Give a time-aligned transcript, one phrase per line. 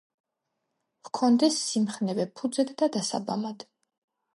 [1.09, 3.71] ჰქონდეს სიმხნევე ფუძედ და დასაბამადა